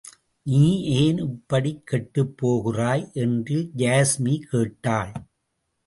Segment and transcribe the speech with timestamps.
[0.45, 0.81] நீ
[0.81, 3.09] ஏன் இப்படிக் கெட்டுப் போகிறாய்?
[3.13, 5.13] என்று யாஸ்மி கேட்டாள்.